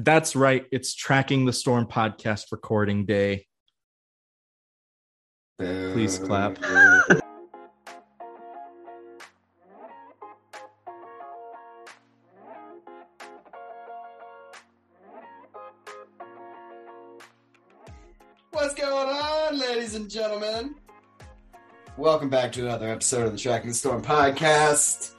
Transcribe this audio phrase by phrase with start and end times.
[0.00, 0.64] That's right.
[0.70, 3.46] It's Tracking the Storm podcast recording day.
[5.58, 6.56] Please clap.
[18.52, 20.76] What's going on, ladies and gentlemen?
[21.96, 25.10] Welcome back to another episode of the Tracking the Storm podcast.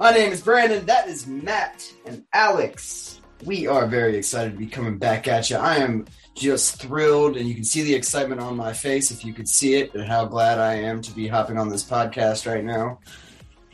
[0.00, 0.84] My name is Brandon.
[0.86, 3.17] That is Matt and Alex.
[3.44, 5.56] We are very excited to be coming back at you.
[5.56, 9.32] I am just thrilled, and you can see the excitement on my face if you
[9.32, 12.64] could see it, and how glad I am to be hopping on this podcast right
[12.64, 12.98] now.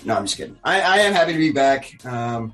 [0.05, 0.59] No, I'm just kidding.
[0.65, 2.05] I, I am happy to be back.
[2.05, 2.53] Um,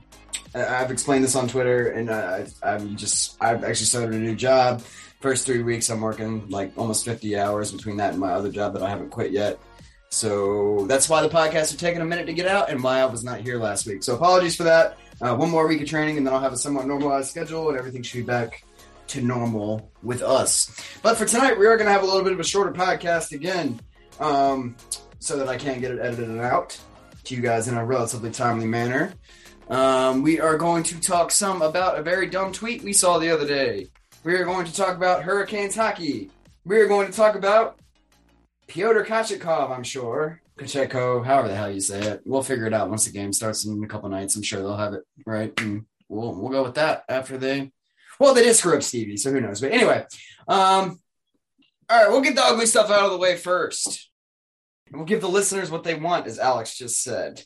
[0.54, 4.36] I- I've explained this on Twitter, and uh, I'm just I've actually started a new
[4.36, 4.82] job.
[5.20, 8.72] First three weeks, I'm working like almost 50 hours between that and my other job
[8.74, 9.58] that I haven't quit yet.
[10.10, 13.04] So that's why the podcasts are taking a minute to get out, and why I
[13.06, 14.02] was not here last week.
[14.04, 14.96] So apologies for that.
[15.20, 17.78] Uh, one more week of training, and then I'll have a somewhat normalized schedule, and
[17.78, 18.64] everything should be back
[19.08, 20.74] to normal with us.
[21.02, 23.32] But for tonight, we are going to have a little bit of a shorter podcast
[23.32, 23.80] again,
[24.18, 24.76] um,
[25.18, 26.80] so that I can get it edited and out
[27.24, 29.12] to you guys in a relatively timely manner.
[29.68, 33.30] Um, we are going to talk some about a very dumb tweet we saw the
[33.30, 33.88] other day.
[34.24, 36.30] We are going to talk about Hurricanes hockey.
[36.64, 37.78] We are going to talk about
[38.66, 40.40] Pyotr Kachikov, I'm sure.
[40.60, 42.20] Kacheko, however the hell you say it.
[42.24, 44.36] We'll figure it out once the game starts in a couple nights.
[44.36, 45.52] I'm sure they'll have it right.
[45.60, 47.72] And we'll we'll go with that after they
[48.20, 49.62] well, they did screw up Stevie, so who knows?
[49.62, 50.04] But anyway,
[50.46, 51.00] um,
[51.88, 54.10] all right, we'll get the ugly stuff out of the way first.
[54.86, 57.42] And we'll give the listeners what they want, as Alex just said.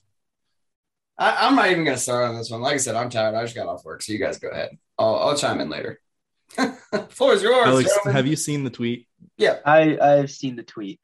[1.17, 2.61] I, I'm not even going to start on this one.
[2.61, 3.37] Like I said, I'm tired.
[3.37, 4.77] I just got off work, so you guys go ahead.
[4.99, 6.01] I'll, I'll chime in later.
[7.11, 7.69] Floor is yours.
[7.69, 8.17] Alex, gentlemen.
[8.17, 9.07] have you seen the tweet?
[9.37, 9.59] Yeah.
[9.65, 11.01] I I've seen the tweet.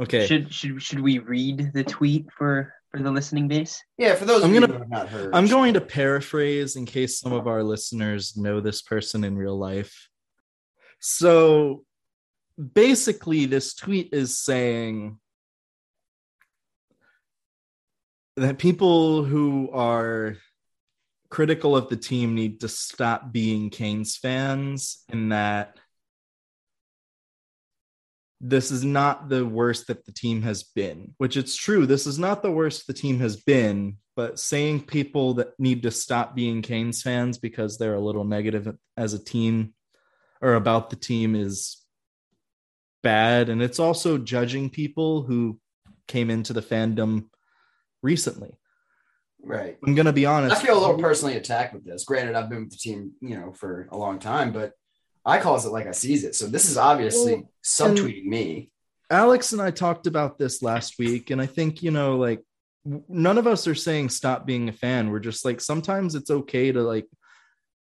[0.00, 0.26] Okay.
[0.26, 3.82] Should should should we read the tweet for for the listening base?
[3.98, 5.34] Yeah, for those I'm of gonna- who have not heard.
[5.34, 9.56] I'm going to paraphrase in case some of our listeners know this person in real
[9.58, 10.08] life.
[11.00, 11.84] So
[12.74, 15.18] basically, this tweet is saying
[18.36, 20.36] that people who are
[21.30, 25.78] critical of the team need to stop being Canes fans and that
[28.40, 31.86] this is not the worst that the team has been, which it's true.
[31.86, 35.90] This is not the worst the team has been, but saying people that need to
[35.90, 39.74] stop being Canes fans because they're a little negative as a team
[40.42, 41.82] or about the team is
[43.02, 43.48] bad.
[43.48, 45.58] And it's also judging people who
[46.06, 47.28] came into the fandom
[48.02, 48.58] recently.
[49.42, 49.78] right.
[49.84, 50.54] I'm going to be honest.
[50.54, 52.04] I feel a little personally attacked with this.
[52.04, 54.72] Granted, I've been with the team, you know, for a long time, but
[55.26, 56.34] I calls it like I sees it.
[56.36, 58.70] So this is obviously Well, subtweeting me.
[59.10, 62.42] Alex and I talked about this last week, and I think, you know, like
[63.08, 65.10] none of us are saying stop being a fan.
[65.10, 67.06] We're just like sometimes it's okay to like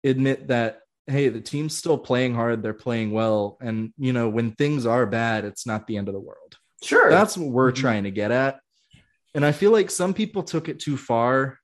[0.04, 3.58] admit that, hey, the team's still playing hard, they're playing well.
[3.60, 6.56] And, you know, when things are bad, it's not the end of the world.
[6.82, 7.10] Sure.
[7.10, 7.76] That's what we're Mhm.
[7.76, 8.60] trying to get at.
[9.34, 11.58] And I feel like some people took it too far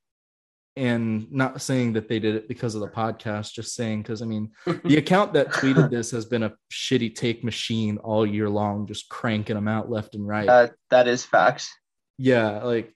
[0.77, 4.27] and not saying that they did it because of the podcast, just saying, because I
[4.27, 4.51] mean,
[4.85, 9.09] the account that tweeted this has been a shitty take machine all year long, just
[9.09, 10.49] cranking them out left and right.
[10.49, 11.73] Uh, that is facts.
[12.19, 12.95] yeah, like,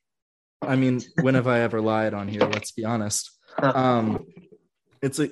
[0.62, 2.42] I mean, when have I ever lied on here?
[2.42, 3.30] Let's be honest.
[3.58, 4.26] Um,
[5.02, 5.30] it's a,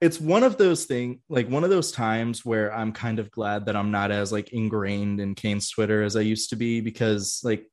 [0.00, 3.66] it's one of those things, like one of those times where I'm kind of glad
[3.66, 7.40] that I'm not as like ingrained in Canes Twitter as I used to be because
[7.44, 7.66] like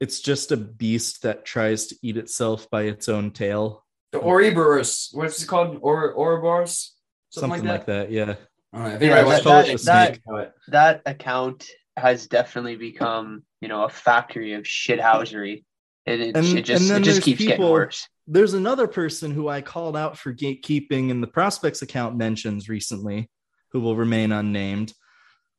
[0.00, 3.84] it's just a beast that tries to eat itself by its own tail.
[4.12, 5.10] the Ouroboros.
[5.12, 5.78] What's it called?
[5.82, 6.94] Or Ouroboros?
[7.28, 8.10] Something, like, that.
[8.10, 8.34] Yeah.
[8.72, 10.22] All right, if Yeah, anybody let's wants call it to the check snake.
[10.26, 10.52] it out.
[10.68, 15.64] that account has definitely become, you know, a factory of shithousery.
[16.06, 18.08] And it, And- it just and then it just there's keeps getting worse.
[18.26, 23.28] there's another person who I called out for gatekeeping in the prospects account mentions recently,
[23.72, 24.92] who will remain unnamed,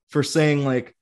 [0.09, 0.93] for saying like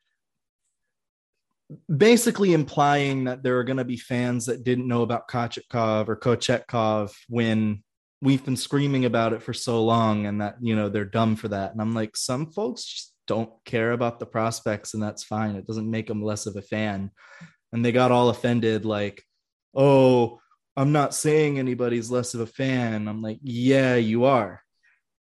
[1.96, 6.16] basically implying that there are going to be fans that didn't know about Kochetkov or
[6.16, 7.84] Kochetkov when
[8.22, 11.50] we've been screaming about it for so long and that you know they're dumb for
[11.50, 11.72] that.
[11.72, 15.56] And I'm like, some folks just don't care about the prospects, and that's fine.
[15.56, 17.12] It doesn't make them less of a fan.
[17.72, 19.24] And they got all offended, like,
[19.76, 20.40] oh,
[20.76, 23.08] I'm not saying anybody's less of a fan.
[23.08, 24.64] I'm like, yeah, you are.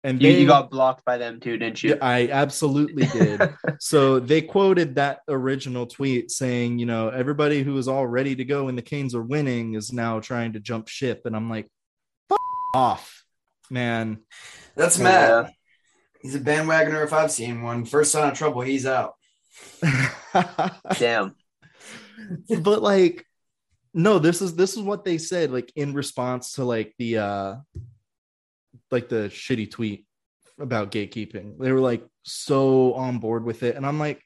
[0.05, 1.97] And You, they, you got blocked by them too, didn't you?
[2.03, 3.55] I absolutely did.
[3.81, 8.45] so they quoted that original tweet saying, you know, everybody who is all ready to
[8.45, 11.23] go when the Canes are winning is now trying to jump ship.
[11.25, 11.71] And I'm like,
[12.31, 12.37] F-
[12.75, 13.25] off,
[13.71, 14.19] man.
[14.75, 15.05] That's Yeah.
[15.05, 15.53] Matt.
[16.21, 17.85] He's a bandwagoner if I've seen one.
[17.85, 19.15] First sign of trouble, he's out.
[20.99, 21.35] Damn.
[22.61, 23.27] but like
[23.95, 27.55] no this is this is what they said like in response to like the uh
[28.93, 30.07] like the shitty tweet
[30.59, 31.59] about gatekeeping.
[31.59, 33.75] They were like so on board with it.
[33.77, 34.23] And i'm like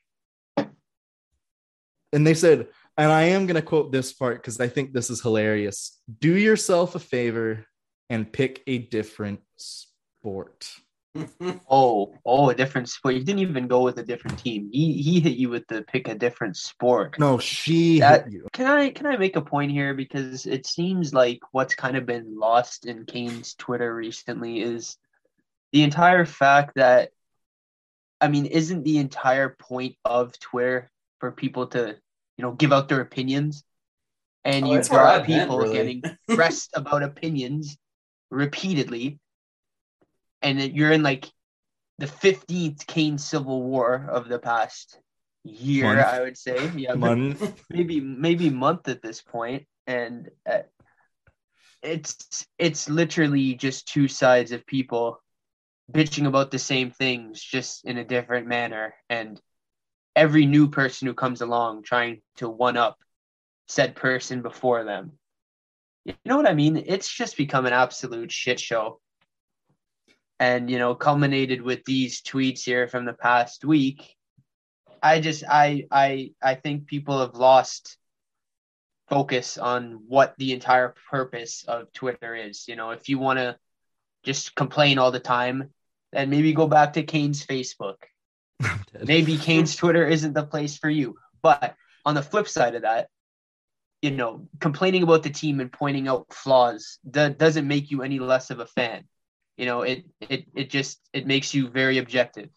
[2.13, 5.11] and they said and i am going to quote this part because i think this
[5.11, 6.01] is hilarious.
[6.21, 7.65] Do yourself a favor
[8.11, 10.69] and pick a different sport
[11.71, 13.15] Oh, oh, a different sport.
[13.15, 14.69] You didn't even go with a different team.
[14.73, 17.19] He he hit you with the pick a different sport.
[17.19, 20.67] no she That- hit you Can I can I make a point here because it
[20.67, 24.97] seems like what's kind of been lost in Canes Twitter recently is
[25.73, 27.11] the entire fact that
[28.21, 30.91] I mean, isn't the entire point of Twitter
[31.21, 31.97] for people to,
[32.39, 33.63] you know, give out their opinions?
[34.45, 35.75] And Oh, you've got I've been, people really.
[35.75, 36.03] getting
[36.35, 37.77] pressed about opinions
[38.31, 39.19] repeatedly.
[40.47, 41.31] And you're in like
[41.99, 45.01] the 15th Kane Civil War of the past
[45.45, 46.07] year, Month.
[46.07, 46.71] I would say.
[46.77, 50.63] Yeah, month maybe maybe month at this point and uh,
[51.83, 55.23] it's it's literally just two sides of people
[55.93, 59.41] bitching about the same things just in a different manner and
[60.17, 62.99] every new person who comes along trying to one up
[63.69, 65.13] said person before them
[66.05, 69.01] you know what i mean it's just become an absolute shit show
[70.39, 74.17] and you know culminated with these tweets here from the past week
[75.03, 77.97] I just I I I think people have lost
[79.09, 82.67] focus on what the entire purpose of Twitter is.
[82.67, 83.57] You know, if you want to
[84.25, 85.71] just complain all the time,
[86.13, 87.97] then maybe go back to Canes Facebook.
[89.05, 91.17] Maybe Canes Twitter isn't the place for you.
[91.43, 93.09] But on the flip side of that,
[94.01, 98.19] you know, complaining about the team and pointing out flaws that doesn't make you any
[98.19, 99.05] less of a fan.
[99.57, 102.51] You know, it it it just it makes you very objective.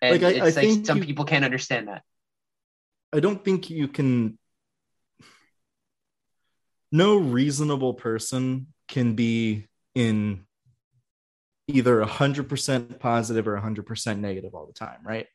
[0.00, 2.02] And Like, I- I like think some you- people can't understand that.
[3.12, 4.38] I don't think you can.
[6.90, 10.44] No reasonable person can be in
[11.68, 15.26] either 100% positive or 100% negative all the time, right?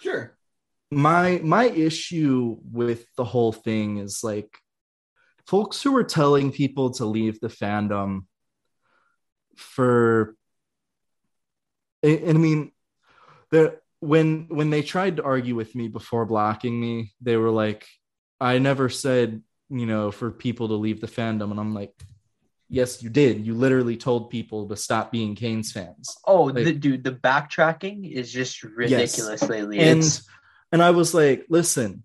[0.00, 0.36] Sure.
[0.90, 4.56] My my issue with the whole thing is like
[5.46, 8.26] folks who are telling people to leave the fandom
[9.56, 10.36] for
[12.02, 12.72] and I mean
[13.50, 17.86] the when when they tried to argue with me before blocking me, they were like,
[18.40, 21.50] I never said, you know, for people to leave the fandom.
[21.50, 21.94] And I'm like,
[22.68, 23.46] yes, you did.
[23.46, 26.14] You literally told people to stop being Canes fans.
[26.26, 29.78] Oh, Like- the dude, the backtracking is just ridiculous lately.
[29.78, 30.28] And It's
[30.70, 32.02] and I was like, listen,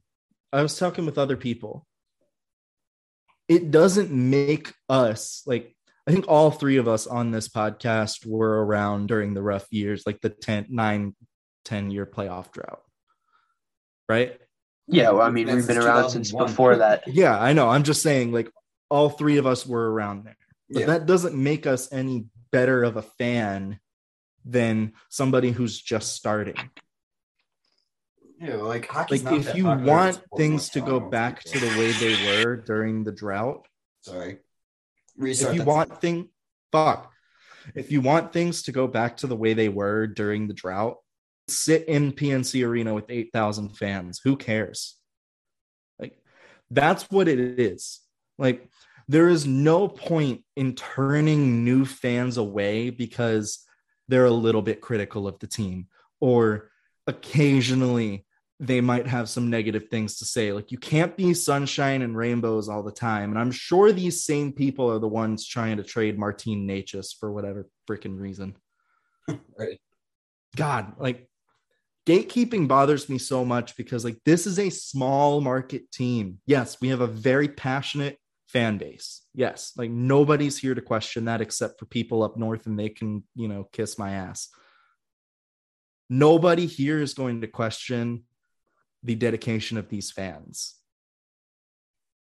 [0.54, 1.86] I was talking with other people.
[3.48, 5.76] It doesn't make us like
[6.10, 10.08] I think all three of us on this podcast were around during the rough years,
[10.08, 11.16] like the 10, 9,
[11.66, 12.82] 10 year playoff drought.
[14.08, 14.40] Right?
[14.88, 15.12] yeah.
[15.12, 17.04] Well, I mean, we've been around since before that.
[17.08, 17.70] Yeah, I know.
[17.70, 18.50] I'm just saying, like,
[18.90, 20.36] all three of us were around there.
[20.72, 20.86] But Yeah.
[20.88, 23.80] that doesn't make us any better of a fan
[24.44, 26.56] than somebody who's just starting.
[28.42, 31.68] Yeah, like hockey's Like, not if that you want things to go back to the
[31.78, 33.68] way they were during the drought,
[34.02, 34.40] Sorry.
[35.20, 36.30] Restart if you want thing,
[36.72, 37.12] fuck.
[37.76, 40.98] If you want things to go back to the way they were during the drought,
[41.48, 44.22] sit in PNC Arena with 8,000 fans.
[44.24, 44.96] Who cares?
[46.00, 46.18] Like,
[46.72, 48.00] that's what it is.
[48.38, 48.70] Like,
[49.08, 53.66] there is no point in turning new fans away because
[54.08, 55.88] they're a little bit critical of the team
[56.20, 56.72] or
[57.08, 58.26] occasionally
[58.60, 60.52] they might have some negative things to say.
[60.52, 63.30] Like, you can't be sunshine and rainbows all the time.
[63.30, 67.32] And I'm sure these same people are the ones trying to trade Martin Necas for
[67.32, 68.56] whatever freaking reason.
[69.60, 69.80] Right.
[70.56, 71.30] God, like,
[72.10, 76.40] gatekeeping bothers me so much because like this is a small market team.
[76.48, 79.22] Yes, we have a very passionate fan base.
[79.36, 83.24] Yes, like nobody's here to question that except for people up north and they can,
[83.36, 84.50] you know, kiss my ass.
[86.10, 88.24] Nobody here is going to question
[89.04, 90.76] the dedication of these fans.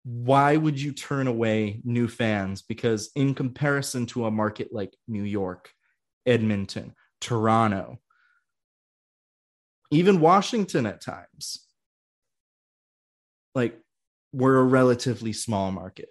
[0.04, 2.62] Why would you turn away new fans?
[2.62, 5.72] Because, in comparison to a market like New York,
[6.26, 8.00] Edmonton, Toronto,
[9.92, 11.66] even Washington at times,
[13.56, 13.80] like
[14.34, 16.10] we're a relatively small market.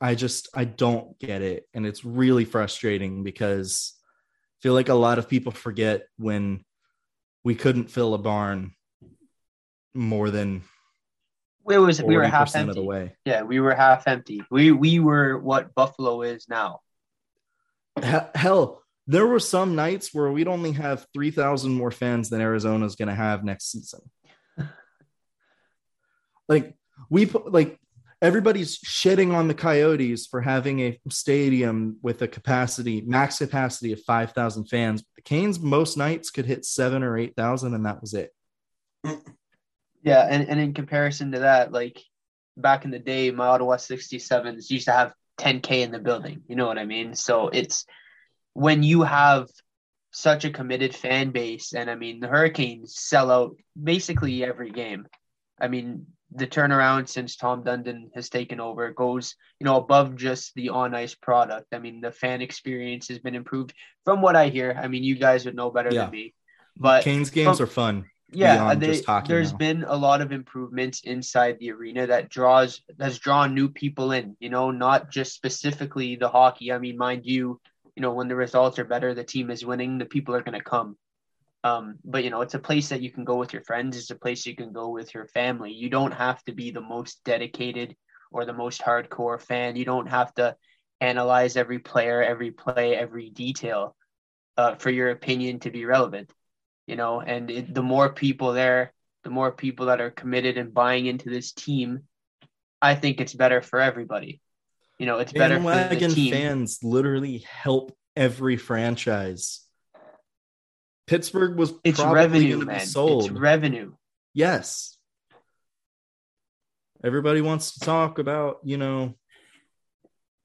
[0.00, 1.64] I just, I don't get it.
[1.74, 6.64] And it's really frustrating because I feel like a lot of people forget when
[7.44, 8.75] we couldn't fill a barn
[9.96, 10.62] more than
[11.68, 12.70] it was we were half empty.
[12.70, 13.16] of the way.
[13.24, 14.42] Yeah, we were half empty.
[14.50, 16.80] We we were what Buffalo is now.
[18.34, 23.08] Hell, there were some nights where we'd only have 3,000 more fans than Arizona's going
[23.08, 24.00] to have next season.
[26.48, 26.74] like,
[27.08, 27.78] we put, like,
[28.20, 34.02] everybody's shitting on the Coyotes for having a stadium with a capacity, max capacity of
[34.02, 35.04] 5,000 fans.
[35.14, 38.32] The Canes, most nights, could hit seven or 8,000, and that was it.
[39.06, 39.22] Mm.
[40.06, 42.00] Yeah, and, and in comparison to that, like
[42.56, 46.42] back in the day, my Ottawa 67s used to have 10K in the building.
[46.46, 47.16] You know what I mean?
[47.16, 47.84] So it's
[48.52, 49.48] when you have
[50.12, 55.06] such a committed fan base, and I mean, the Hurricanes sell out basically every game.
[55.60, 60.54] I mean, the turnaround since Tom Dundon has taken over goes, you know, above just
[60.54, 61.66] the on ice product.
[61.72, 64.78] I mean, the fan experience has been improved from what I hear.
[64.80, 66.02] I mean, you guys would know better Yeah.
[66.02, 66.34] than me.
[66.76, 68.04] But Canes games from- are fun.
[68.32, 69.58] Yeah they, there's now.
[69.58, 74.36] been a lot of improvements inside the arena that draws has drawn new people in
[74.40, 76.72] you know not just specifically the hockey.
[76.72, 77.60] I mean mind you
[77.94, 80.58] you know when the results are better the team is winning the people are going
[80.58, 80.96] to come.
[81.64, 84.10] Um, but you know it's a place that you can go with your friends it's
[84.10, 85.72] a place you can go with your family.
[85.72, 87.96] You don't have to be the most dedicated
[88.32, 89.76] or the most hardcore fan.
[89.76, 90.56] You don't have to
[91.00, 93.94] analyze every player every play every detail
[94.56, 96.32] uh, for your opinion to be relevant
[96.86, 98.92] you know and it, the more people there
[99.24, 102.02] the more people that are committed and buying into this team
[102.80, 104.40] i think it's better for everybody
[104.98, 109.60] you know it's better for the Bandwagon team fans literally help every franchise.
[111.06, 113.26] Pittsburgh was it's probably revenue man sold.
[113.26, 113.92] it's revenue
[114.34, 114.94] yes.
[117.04, 119.14] Everybody wants to talk about, you know,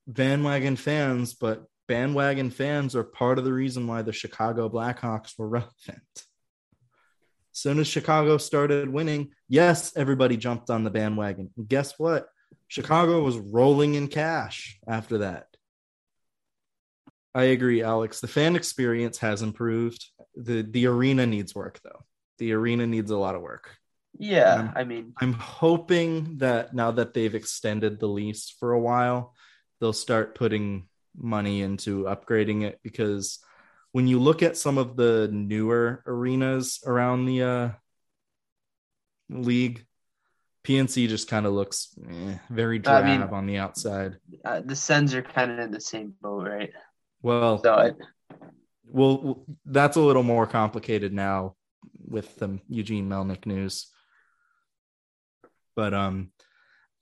[0.06, 5.48] bandwagon fans, but bandwagon fans are part of the reason why the Chicago Blackhawks were
[5.48, 6.26] relevant.
[7.54, 11.50] As soon as Chicago started winning, yes, everybody jumped on the bandwagon.
[11.58, 12.28] And guess what?
[12.68, 15.48] Chicago was rolling in cash after that.
[17.36, 18.20] I agree, Alex.
[18.22, 20.06] The fan experience has improved.
[20.36, 22.04] The the arena needs work though.
[22.40, 23.78] The arena needs a lot of work.
[24.18, 28.80] yeah Um, i mean I'm hoping that now that they've extended the lease for a
[28.80, 29.34] while,
[29.80, 33.40] they'll start putting money into upgrading it because
[33.92, 37.70] when you look at some of the newer arenas around the uh,
[39.30, 39.86] league,
[40.64, 44.18] PNC just kind of looks eh, very I drab mean- on the outside.
[44.46, 46.72] uh, the sens are kind of in the same boat right
[47.22, 47.96] Well, so it,
[48.86, 51.56] well, that's a little more complicated now
[52.06, 53.88] with the Eugene Melnyk news.
[55.76, 56.32] But um,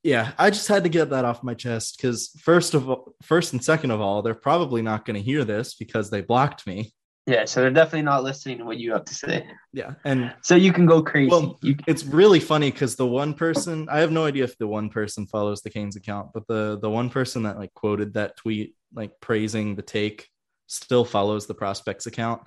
[0.03, 3.53] yeah, I just had to get that off my chest because first of all, first
[3.53, 6.93] and second of all, they're probably not going to hear this because they blocked me.
[7.27, 10.55] yeah so they're definitely not listening to what you have to say Yeah, and so
[10.55, 14.11] you can go crazy Well, you, it's really funny because the one person I have
[14.11, 17.43] no idea if the one person follows the Canes account, but the the one person
[17.43, 20.27] that like quoted that tweet like praising the take
[20.67, 22.41] still follows the prospects account.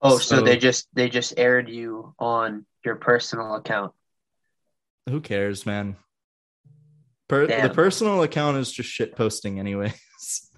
[0.00, 3.92] oh so, so- they just they just aired you on your personal account
[5.08, 5.96] Who cares, man?
[7.28, 9.92] Per- the personal account is just shit posting, anyways.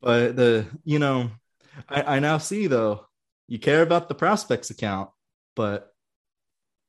[0.00, 1.30] but the you know,
[1.88, 3.06] I, I now see though
[3.48, 5.10] you care about the prospects account,
[5.56, 5.92] but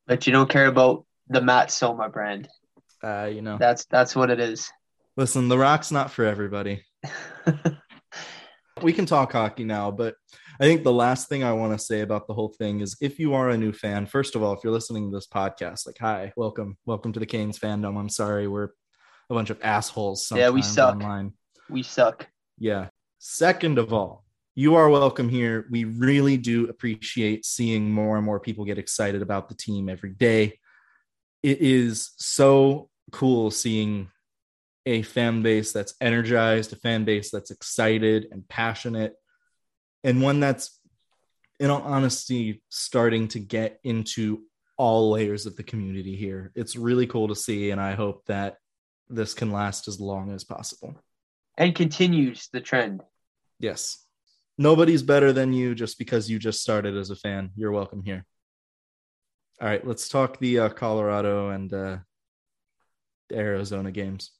[0.07, 2.47] but you don't care about the matt soma brand
[3.03, 4.71] uh, you know, that's that's what it is
[5.17, 6.83] listen, the rock's not for everybody.
[8.81, 10.15] we can talk hockey now, but
[10.57, 13.19] I think the last thing I want to say about the whole thing is if
[13.19, 15.97] you are a new fan, first of all, if you're listening to this podcast, like,
[15.99, 17.99] hi, welcome, welcome to the Canes fandom.
[17.99, 18.69] I'm sorry, we're
[19.29, 20.31] a bunch of assholes.
[20.33, 20.95] Yeah, we suck.
[20.95, 21.33] Online.
[21.69, 22.87] we suck Yeah.
[23.19, 25.67] Second of all, you are welcome here.
[25.69, 30.11] We really do appreciate seeing more and more people get excited about the team every
[30.11, 30.59] day.
[31.43, 34.09] It is so cool seeing
[34.85, 39.15] a fan base that's energized, a fan base that's excited and passionate,
[40.05, 40.79] and one that's
[41.59, 44.43] in all honesty, starting to get into
[44.77, 46.51] all layers of the community here.
[46.53, 48.57] It's really cool to see, and I hope that
[49.09, 50.95] this can last as long as possible.
[51.57, 53.01] And continues the trend.
[53.59, 54.05] Yes.
[54.59, 57.49] Nobody's better than you just because you just started as a fan.
[57.55, 58.25] You're welcome here.
[59.59, 61.97] All right, let's talk the uh, Colorado and uh,
[63.33, 64.31] Arizona games.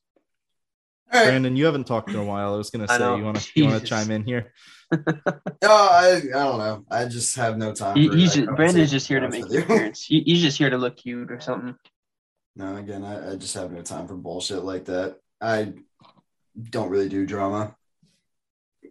[1.12, 1.28] All right.
[1.28, 2.54] Brandon, you haven't talked in a while.
[2.54, 4.54] I was gonna say you want to you want to chime in here.
[5.64, 6.86] No, I, I don't know.
[6.92, 7.98] I just have no time.
[7.98, 9.76] He, for he's just, Brandon's just here to make honest an with you.
[9.76, 10.06] appearance.
[10.06, 11.76] He's just here to look cute or something.
[12.56, 15.18] No, again, I, I just have no time for bullshit like that.
[15.42, 15.74] I
[16.70, 17.76] don't really do drama.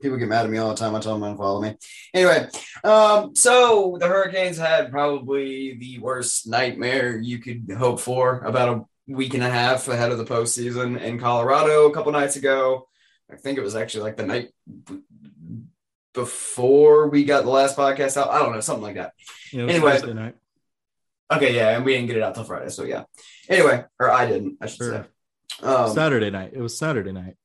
[0.03, 0.95] People get mad at me all the time.
[0.95, 1.77] I tell them to unfollow me.
[2.13, 2.49] Anyway,
[2.83, 8.85] um, so the Hurricanes had probably the worst nightmare you could hope for about a
[9.07, 12.89] week and a half ahead of the postseason in Colorado a couple nights ago.
[13.31, 14.49] I think it was actually like the night
[16.13, 18.31] before we got the last podcast out.
[18.31, 19.13] I don't know, something like that.
[19.53, 20.13] It's Anyway.
[20.15, 20.37] Night.
[21.33, 23.05] Okay, yeah, and we didn't get it out till Friday, so yeah.
[23.49, 25.07] Anyway, or I didn't, I should Sure.
[25.61, 25.67] say.
[25.67, 26.51] Um, Saturday night.
[26.55, 27.37] It was Saturday night.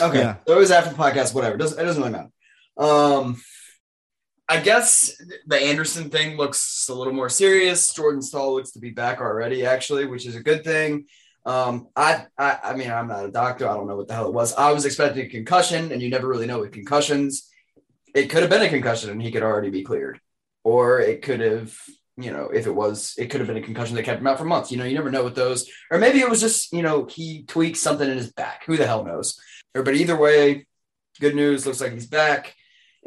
[0.00, 0.18] Okay.
[0.20, 0.36] Yeah.
[0.46, 1.54] So it was after the podcast, whatever.
[1.54, 2.30] It doesn't, it doesn't really matter.
[2.76, 3.40] Um,
[4.48, 7.92] I guess the Andersen thing looks a little more serious.
[7.92, 11.04] Jordan Staal looks to be back already, actually, which is a good thing.
[11.44, 13.68] Um, I, I, I mean, I'm not a doctor.
[13.68, 14.54] I don't know what the hell it was.
[14.54, 17.50] I was expecting a concussion, and you never really know with concussions.
[18.14, 20.20] It could have been a concussion, and he could already be cleared,
[20.64, 21.74] or it could have,
[22.16, 24.38] you know, if it was, it could have been a concussion that kept him out
[24.38, 24.70] for months.
[24.70, 27.44] You know, you never know with those, or maybe it was just, you know, he
[27.44, 28.64] tweaked something in his back.
[28.64, 29.38] Who the hell knows?
[29.74, 30.66] But either way,
[31.20, 31.66] good news.
[31.66, 32.54] Looks like he's back.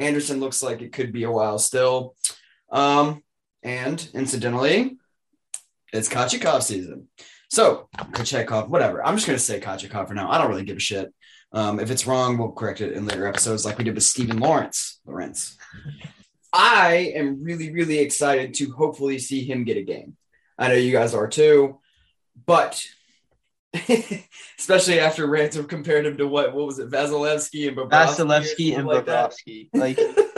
[0.01, 2.15] Andersen looks like it could be a while still.
[2.71, 3.23] Um,
[3.63, 4.97] and incidentally,
[5.93, 7.07] it's Kachikov season.
[7.49, 9.05] So Kachekov, whatever.
[9.05, 10.31] I'm just gonna say Kachikov for now.
[10.31, 11.13] I don't really give a shit.
[11.53, 14.39] Um, if it's wrong, we'll correct it in later episodes, like we did with Stephen
[14.39, 14.99] Lawrence.
[15.05, 15.57] Lawrence.
[16.53, 20.15] I am really, really excited to hopefully see him get a game.
[20.57, 21.79] I know you guys are too,
[22.45, 22.83] but
[24.59, 26.53] especially after Raanta compared him to what?
[26.53, 26.89] What was it?
[26.89, 27.89] Vasilevskiy and Bobrovsky.
[27.89, 29.05] Vasilevskiy and like?
[29.05, 29.69] Bobrovsky.
[29.73, 29.97] Like,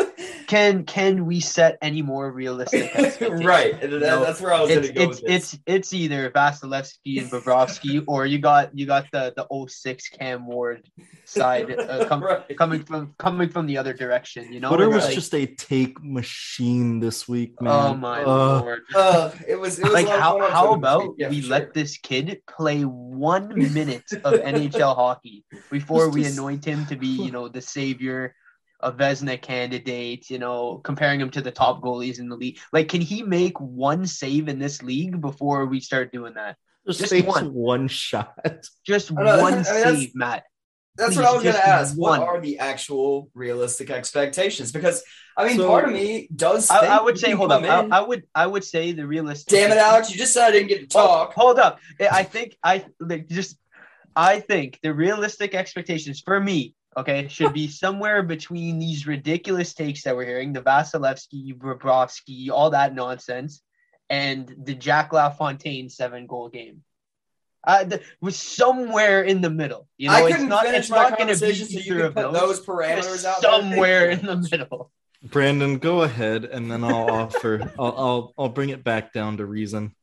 [0.48, 3.46] can can we set any more realistic expectations?
[3.46, 3.80] right.
[3.82, 5.54] That- No, that's where I was It's going to go it's with this.
[5.54, 10.46] it's it's either Vasilevskiy and Bobrovsky, or you got you got the the 06 Cam
[10.48, 10.88] Ward
[11.26, 12.58] side uh, com- Right.
[12.58, 14.52] coming from coming from the other direction.
[14.54, 17.72] You know, but it was Like, just a take machine this week, man.
[17.74, 18.82] oh my Uh, lord.
[18.96, 21.16] Uh, it was, it was like a lot of how, how about.
[21.18, 26.26] Yeah, we for let this kid play one minute of NHL hockey before Just we
[26.26, 28.36] anoint him to be you know the savior
[28.84, 32.88] a Vezina candidate you know comparing him to the top goalies in the league like
[32.90, 37.26] can he make one save in this league before we start doing that just just
[37.26, 37.54] one.
[37.54, 38.34] one shot.
[38.86, 40.44] just one I mean, that's- save Matt
[40.96, 41.98] That's Please, what I was going to ask.
[41.98, 42.20] one.
[42.20, 44.72] What are the actual realistic expectations?
[44.72, 45.02] Because
[45.36, 46.70] I mean, So- part of me does.
[46.70, 47.88] I, think I would say hold up I.
[47.98, 50.12] I would I would say the realistic Damn it, Alex!
[50.12, 51.34] You just said I didn't get to talk.
[51.34, 51.80] hold up.
[52.00, 53.58] I I think I like just
[54.16, 60.04] I think the realistic expectations for me, okay, should be somewhere between these ridiculous takes
[60.04, 63.62] that we're hearing, the Vasilevskiy, Bobrovsky, all that nonsense,
[64.10, 66.84] and the Jack LaFontaine seven goal game.
[67.66, 69.88] Uh, the, was somewhere in the middle.
[69.98, 70.66] You know, I it's couldn't not.
[70.66, 72.42] finish It's my not going to be conversation, so either can of put those.
[72.58, 73.52] those parameters It's out there.
[73.52, 74.92] somewhere in the middle.
[75.24, 77.72] Brandon, go ahead, and then I'll offer.
[77.80, 79.96] I'll, I'll I'll bring it back down to reason.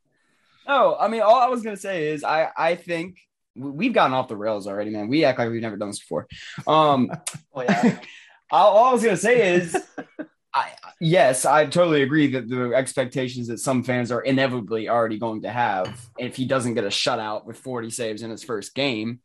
[0.67, 3.21] No, I mean, all I was gonna say is I I think we-
[3.61, 5.09] we've gotten off the rails already, man.
[5.09, 6.27] We act like we've never done this before.
[6.67, 7.11] Um,
[7.55, 7.99] Oh yeah.
[8.51, 9.77] all, all I was gonna say is,
[10.55, 15.43] I yes, I totally agree that the expectations that some fans are inevitably already going
[15.43, 19.21] to have if he doesn't get a shutout with 40 saves in his first game.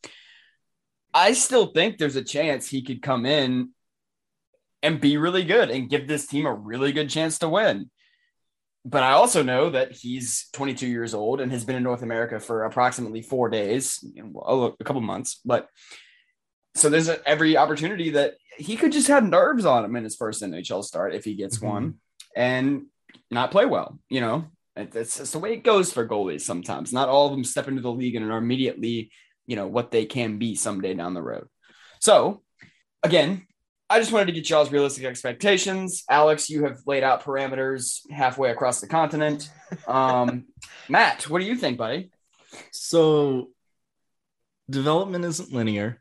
[1.14, 3.70] I still think there's a chance he could come in
[4.84, 7.90] and be really good and give this team a really good chance to win.
[8.88, 12.40] But I also know that he's 22 years old and has been in North America
[12.40, 15.42] for approximately four days, a, couple months.
[15.44, 15.70] But
[16.76, 20.16] so there's a, every opportunity that he could just have nerves on him in his
[20.16, 21.64] first NHL start if he gets Mhm.
[21.68, 21.94] one
[22.36, 22.86] and
[23.32, 24.00] not play well.
[24.10, 24.46] You know,
[24.76, 26.94] It- the way it goes for goalies sometimes.
[26.94, 29.10] Not all of them step into the league and are immediately,
[29.48, 31.48] you know, what they can be someday down the road.
[32.02, 32.44] So
[33.02, 33.48] again,
[33.90, 36.04] I just wanted to get y'all's realistic expectations.
[36.10, 39.52] Alex, you have laid out parameters halfway across the continent.
[39.88, 40.46] Um,
[40.90, 42.10] Matt, what do you think, buddy?
[42.72, 43.50] So,
[44.70, 46.00] development isn't linear,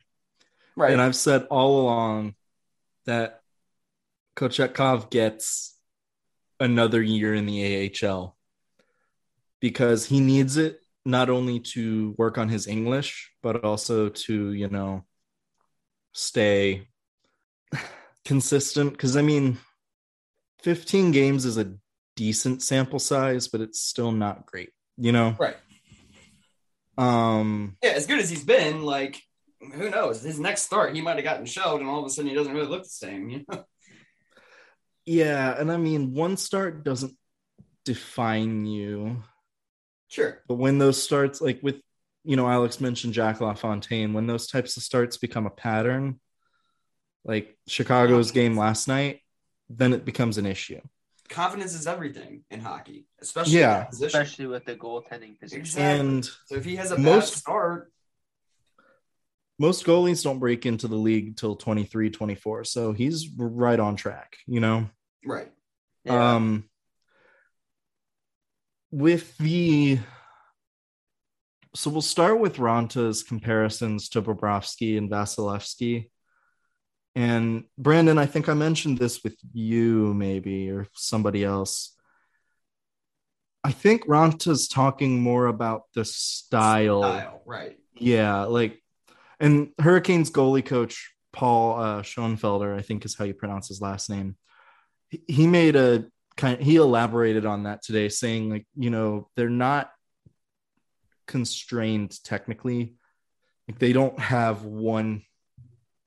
[0.77, 0.93] Right.
[0.93, 2.35] and I've said all along
[3.05, 3.41] that
[4.37, 5.77] Kochetkov gets
[6.59, 8.35] another year in the AHL
[9.61, 14.69] because he needs it not only to work on his English, but also to, you
[14.69, 15.05] know,
[16.13, 16.89] stay
[18.25, 18.93] consistent.
[18.93, 19.59] Because, I mean,
[20.63, 21.75] 15 games is a
[22.17, 25.37] decent sample size, but it's still not great, you know?
[25.39, 25.57] Right.
[26.97, 29.21] Um, Yeah, as good as he's been, like
[29.73, 30.23] who knows?
[30.23, 32.53] His next start, he might have gotten shelled, and all of a sudden, he doesn't
[32.53, 33.31] really look the same.
[33.31, 33.65] You know?
[35.07, 37.17] yeah, and I mean, one start doesn't
[37.85, 39.23] define you,
[40.09, 40.43] Sure.
[40.49, 41.77] but when those starts, like with,
[42.25, 46.21] you know, Alex mentioned Jack LaFontaine, when those types of starts become a pattern,
[47.25, 49.21] like Chicago's game last night,
[49.69, 50.81] then it becomes an issue.
[51.31, 53.89] Confidence is everything in hockey, especially Yeah.
[53.89, 55.61] in especially with the goaltending position.
[55.61, 56.01] Exactly.
[56.09, 57.93] And so if he has a most- bad start,
[59.59, 62.65] most goalies don't break into the league till 23, 24.
[62.65, 64.91] So he's right on track, you know?
[65.25, 65.51] right?
[66.05, 66.35] Yeah.
[66.35, 66.69] Um,
[68.91, 69.99] with the
[71.75, 76.09] so we'll start with Raanta's comparisons to Bobrovsky and Vasilevskiy.
[77.15, 81.95] And Brandon, I think I mentioned this with you, maybe, or somebody else.
[83.63, 87.03] I think Raanta's talking more about the style.
[87.03, 87.79] Style, right?
[87.97, 88.83] Yeah, like,
[89.39, 94.11] and Hurricanes goalie coach Paul uh, Schoenfelder, I think is how you pronounce his last
[94.11, 94.37] name.
[95.09, 96.61] He, he made a kind.
[96.61, 99.91] He elaborated on that today, saying like, you know, they're not
[101.27, 102.95] constrained technically.
[103.69, 105.23] Like they don't have one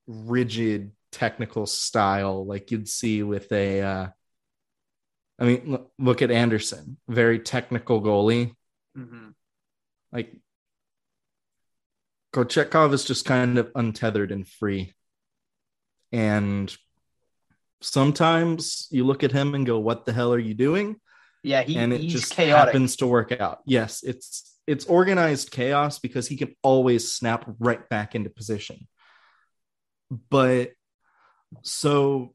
[0.08, 3.82] rigid technical style like you'd see with a.
[3.82, 4.08] Uh,
[5.40, 8.54] I mean, l- look at Andersen, very technical goalie
[8.98, 9.34] Mhm.
[10.12, 10.36] like
[12.34, 14.94] Kochetkov is just kind of untethered and free.
[16.12, 16.76] And
[17.82, 21.00] sometimes you look at him and go, What the hell are you doing?
[21.44, 22.74] Yeah, he, and it he's just chaotic.
[22.74, 23.60] happens to work out.
[23.66, 28.88] Yes, it's it's organized chaos because he can always snap right back into position.
[30.30, 30.72] But
[31.64, 32.34] so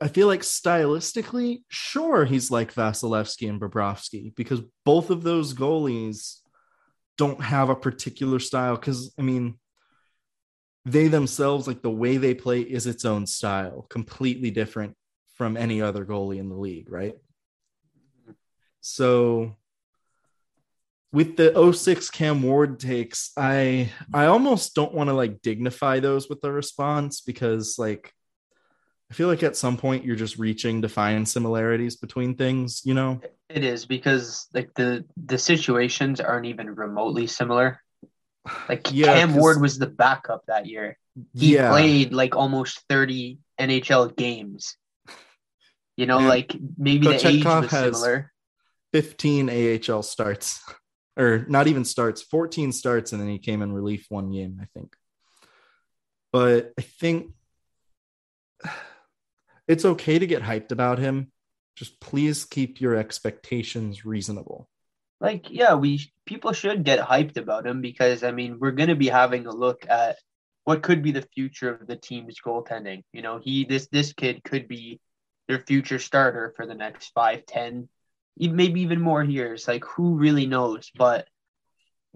[0.00, 6.36] I feel like stylistically, sure, he's like Vasilevskiy and Bobrovsky because both of those goalies
[7.16, 8.76] don't have a particular style.
[8.76, 9.58] Because I mean,
[10.84, 14.96] they themselves, like the way they play, is its own style, completely different
[15.34, 17.14] from any other goalie in the league, right?
[18.80, 19.56] So
[21.12, 26.28] with the 06 Cam Ward takes, I I almost don't want to like dignify those
[26.28, 28.12] with the response because like
[29.10, 32.92] I feel like at some point you're just reaching to find similarities between things, you
[32.92, 33.20] know?
[33.48, 37.80] It is because like the the situations aren't even remotely similar.
[38.68, 40.98] Like Yeah, Cam Ward was the backup that year.
[41.34, 41.70] He yeah.
[41.70, 44.76] played like almost 30 NHL games.
[45.96, 48.32] You know, And like maybe the age Kochetkov was has- similar.
[48.92, 50.62] 15 AHL starts,
[51.18, 54.66] or not even starts, 14 starts, and then he came in relief one game, I
[54.72, 54.94] think.
[56.32, 57.32] But I think
[59.68, 61.32] it's okay to get hyped about him.
[61.74, 64.68] Just please keep your expectations reasonable.
[65.20, 69.08] Like, yeah, we people should get hyped about him because I mean we're gonna be
[69.08, 70.16] having a look at
[70.64, 73.02] what could be the future of the team's goaltending.
[73.12, 75.00] You know, he this this kid could be
[75.48, 77.88] their future starter for the next five, ten,
[78.38, 79.66] maybe even more years.
[79.66, 80.90] Like who really knows?
[80.96, 81.26] But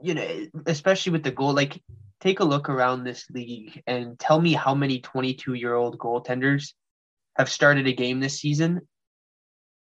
[0.00, 1.82] you know, especially with the goal, like
[2.20, 6.72] take a look around this league and tell me how many 22 year old goaltenders
[7.36, 8.80] have started a game this season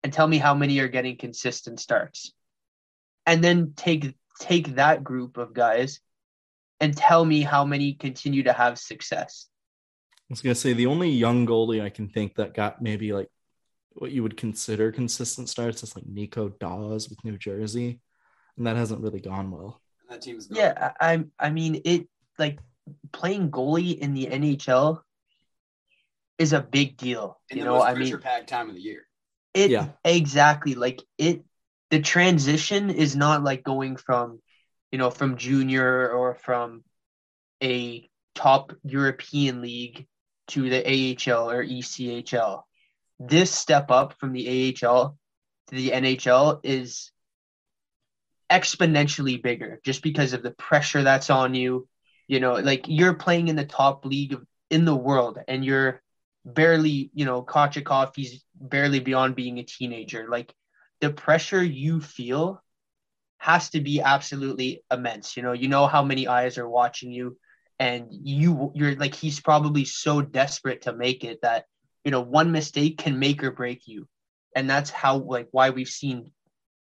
[0.03, 2.31] and tell me how many are getting consistent starts
[3.25, 5.99] and then take take that group of guys
[6.79, 9.47] and tell me how many continue to have success
[10.29, 13.29] I was gonna say the only young goalie I can think that got maybe like
[13.97, 17.99] what you would consider consistent starts is like Nico Daws with New Jersey,
[18.57, 19.81] and that hasn't really gone well.
[20.09, 22.07] That team's yeah I, I i mean it
[22.39, 22.59] like
[23.11, 25.01] playing goalie in the nhl
[26.37, 29.05] is a big deal in you know i mean pressure-packed time of the year.
[29.53, 29.89] It Yeah.
[30.05, 31.43] exactly like it
[31.89, 34.39] the transition is not like going from
[34.91, 36.83] you know from junior or from
[37.61, 40.05] a top European league
[40.49, 42.61] to the AHL or ECHL.
[43.19, 45.17] This step up from the AHL
[45.67, 47.11] to the NHL is
[48.51, 51.87] exponentially bigger just because of the pressure that's on you.
[52.27, 54.35] You know, like you're playing in the top league
[54.69, 56.01] in the world and you're
[56.45, 60.27] barely, you know, Kochikov, he's barely beyond being a teenager.
[60.29, 60.53] Like
[61.01, 62.61] the pressure you feel
[63.37, 65.37] has to be absolutely immense.
[65.37, 67.37] You know, you know how many eyes are watching you
[67.79, 71.65] and you you're like he's probably so desperate to make it that
[72.07, 74.07] you know one mistake can make or break you.
[74.55, 76.31] And that's how like why we've seen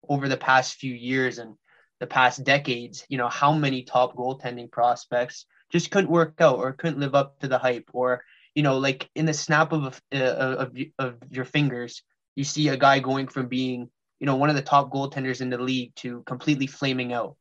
[0.08, 1.56] over the past few years and
[1.98, 6.72] the past decades, you know, how many top goaltending prospects just couldn't work out or
[6.74, 8.22] couldn't live up to the hype or
[8.54, 10.18] you know, like in the snap of uh,
[10.62, 12.04] of of your fingers,
[12.36, 15.50] you see a guy going from being, you know, one of the top goaltenders in
[15.50, 17.36] the league to completely flaming out.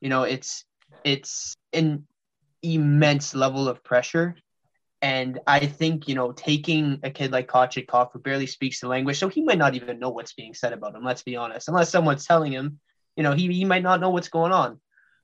[0.00, 0.64] You know, it's
[1.02, 2.06] it's an
[2.62, 4.36] immense level of pressure.
[5.04, 9.18] And I think, you know, taking a kid like Kochetkov who barely speaks the language,
[9.18, 11.68] so he might not even know what's being said about him, let's be honest.
[11.68, 12.80] Unless someone's telling him,
[13.14, 14.80] you know, he, he might not know what's going on.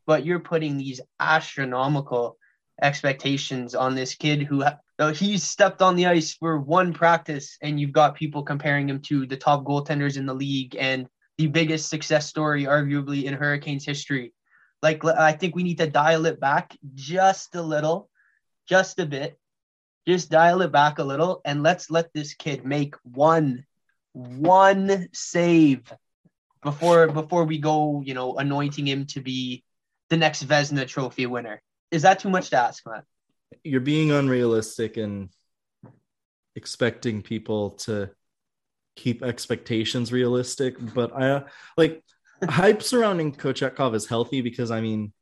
[0.06, 2.36] But you're putting these astronomical
[2.82, 7.80] expectations on this kid who uh, he's stepped on the ice for one practice and
[7.80, 11.06] you've got people comparing him to the top goaltenders in the league and
[11.38, 14.32] the biggest success story arguably in hurricanes history
[14.82, 18.08] like i think we need to dial it back just a little
[18.66, 19.39] just a bit
[20.06, 23.64] just dial it back a little and let's let this kid make one
[24.12, 25.92] one save
[26.62, 29.62] before before we go you know anointing him to be
[30.08, 33.04] the next Vezina trophy winner is that too much to ask, Matt?
[33.64, 35.30] You're being unrealistic and
[36.54, 38.10] expecting people to
[38.96, 40.76] keep expectations realistic.
[40.94, 42.04] But I uh, like
[42.48, 45.12] hype surrounding Kochetkov is healthy because I mean,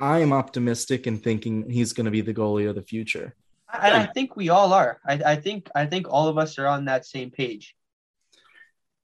[0.00, 3.34] I am optimistic and thinking he's going to be the goalie of the future.
[3.72, 5.00] And I think we all are.
[5.06, 7.76] I, I think I think all of us are on that same page.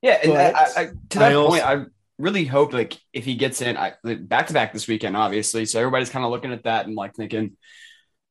[0.03, 1.85] Yeah, and I, I, to that I also, point, I
[2.19, 5.67] really hope like if he gets in back to back this weekend, obviously.
[5.67, 7.57] So everybody's kind of looking at that and like thinking,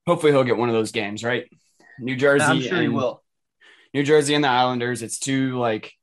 [0.07, 1.45] hopefully he'll get one of those games, right?
[1.99, 3.23] New Jersey, I'm sure he will.
[3.93, 5.01] New Jersey and the Islanders.
[5.01, 5.93] It's two like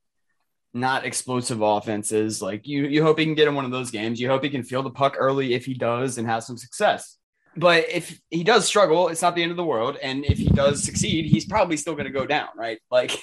[0.73, 2.41] not explosive offenses.
[2.41, 4.19] Like you, you hope he can get in one of those games.
[4.19, 7.17] You hope he can feel the puck early if he does and have some success.
[7.55, 9.97] But if he does struggle, it's not the end of the world.
[10.01, 12.79] And if he does succeed, he's probably still going to go down, right?
[12.91, 13.17] Like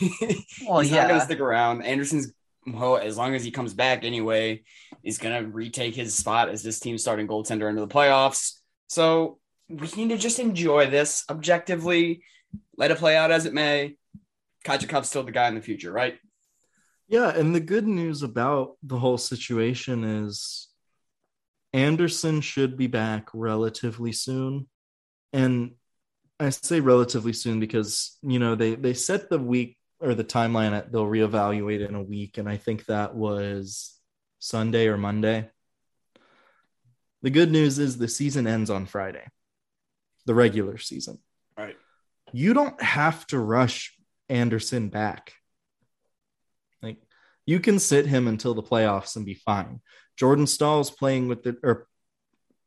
[0.67, 1.03] well, he's yeah.
[1.03, 1.83] not going to stick around.
[1.83, 2.33] Andersen's
[2.67, 4.63] well, as long as he comes back anyway,
[5.03, 8.59] he's going to retake his spot as this team's starting goaltender into the playoffs.
[8.89, 9.39] So
[9.69, 12.23] we need to just enjoy this objectively,
[12.77, 13.97] let it play out as it may.
[14.65, 16.19] Kachikhov's still the guy in the future, right?
[17.09, 20.69] Yeah, and the good news about the whole situation is
[21.73, 24.69] Andersen should be back relatively soon.
[25.33, 25.73] And
[26.39, 30.73] I say relatively soon because, you know, they they set the week or the timeline
[30.73, 33.97] at they'll reevaluate in a week and i think that was
[34.39, 35.51] sunday or monday.
[37.23, 39.27] The good news is the season ends on friday
[40.27, 41.19] the regular season.
[41.57, 41.77] Right.
[42.33, 43.95] You don't have to rush
[44.29, 45.35] andersen back
[47.51, 49.81] you can sit him until the playoffs and be fine
[50.17, 51.87] jordan staal's playing with the or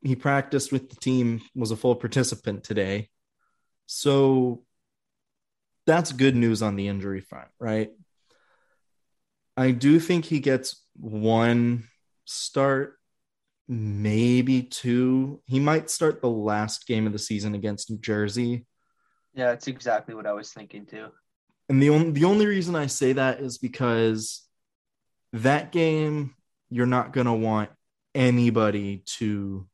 [0.01, 3.09] he practiced with the team was a full participant today
[3.85, 4.63] so
[5.85, 7.91] that's good news on the injury front, right?
[9.55, 11.87] I do think he gets one
[12.25, 12.97] start,
[13.67, 15.41] maybe two.
[15.45, 18.65] He might start the last game of the season against New Jersey.
[19.33, 21.07] Yeah, that's exactly what I was thinking too.
[21.69, 24.47] And the only the only reason I say that is because
[25.33, 26.35] that game
[26.69, 27.69] you're not going to want
[28.15, 29.67] anybody to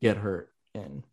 [0.00, 1.04] get hurt in.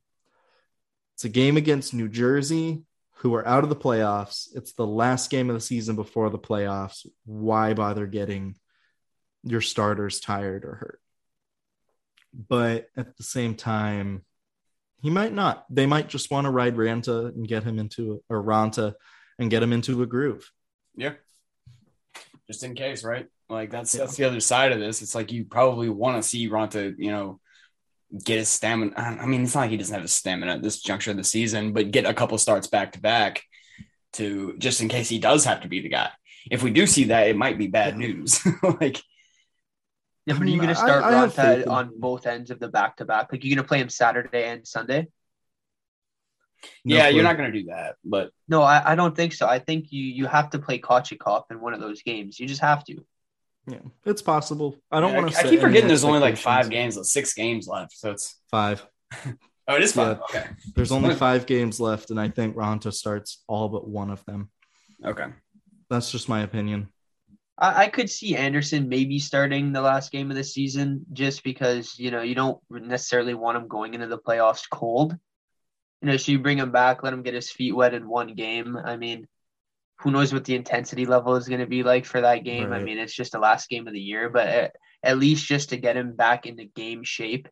[1.16, 2.84] It's a game against New Jersey
[3.16, 4.48] who are out of the playoffs.
[4.56, 7.06] It's the last game of the season before the playoffs.
[7.26, 8.56] Why bother getting
[9.44, 11.02] your starters tired or hurt?
[12.34, 14.24] But at the same time,
[15.02, 15.66] he might not.
[15.70, 18.94] They might just want to ride Raanta and get him into or Raanta
[19.38, 20.50] and get him into a groove.
[20.96, 21.14] Yeah.
[22.48, 23.28] Just in case, right?
[23.50, 24.02] Like that's yeah.
[24.02, 25.02] that's the other side of this.
[25.02, 27.40] It's like you probably want to see Raanta, you know,
[28.24, 28.94] get his stamina.
[28.96, 31.24] I mean, it's not like he doesn't have his stamina at this juncture of the
[31.24, 33.44] season, but get a couple starts back to back
[34.14, 36.10] to just in case he does have to be the guy.
[36.50, 38.44] If we do see that, it might be bad news.
[38.82, 39.02] like,
[40.26, 42.68] yeah, but are you mm, going to start I, I on both ends of the
[42.68, 43.32] back to back?
[43.32, 45.08] Like, you're going to play him Saturday and Sunday?
[46.84, 47.16] No yeah, clue.
[47.16, 49.48] you're not going to do that, but no, I, I don't think so.
[49.48, 52.40] I think you you have to play Kochetkov in one of those games.
[52.40, 52.98] You just have to.
[53.70, 54.76] Yeah, it's possible.
[54.92, 55.40] I don't yeah, want to.
[55.40, 57.94] I keep forgetting there's only like five games, six games left.
[57.94, 58.86] So it's five.
[59.68, 60.20] oh, it is five.
[60.34, 60.40] Yeah.
[60.40, 60.50] Okay.
[60.76, 64.50] There's only five games left, and I think Raanta starts all but one of them.
[65.06, 65.28] Okay.
[65.90, 66.90] That's just my opinion.
[67.58, 71.98] I, I could see Andersen maybe starting the last game of the season just because,
[72.00, 75.16] you know, you don't necessarily want him going into the playoffs cold.
[76.02, 78.34] You know, so you bring him back, let him get his feet wet in one
[78.34, 78.78] game.
[78.78, 79.28] I mean,
[80.00, 82.70] who knows what the intensity level is going to be like for that game.
[82.70, 82.82] Right.
[82.82, 85.70] I mean, it's just the last game of the year, but at, at, least just
[85.70, 87.50] to get him back into game shape,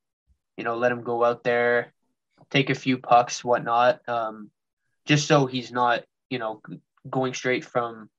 [0.56, 1.94] you know, let him go out there,
[2.50, 4.50] take a few pucks, whatnot, um,
[5.06, 6.62] just so he's not, you know,
[7.10, 8.10] going straight from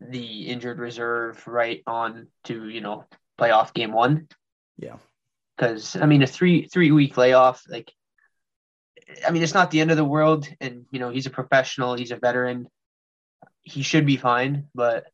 [0.00, 3.06] the injured reserve right on to, you know,
[3.38, 4.28] playoff game one.
[4.78, 4.96] Yeah.
[5.56, 7.90] Because I mean, a three three week layoff, like
[9.26, 11.94] I mean, it's not the end of the world, and you know he's a professional,
[11.94, 12.68] he's a veteran,
[13.66, 14.68] he should be fine.
[14.74, 15.04] But